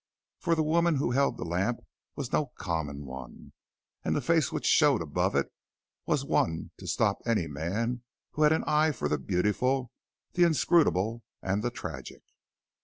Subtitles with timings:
[0.39, 1.79] For the woman who held the lamp
[2.15, 3.53] was no common one,
[4.03, 5.53] and the face which showed above it
[6.07, 8.01] was one to stop any man
[8.31, 9.91] who had an eye for the beautiful,
[10.33, 12.23] the inscrutable, and the tragic.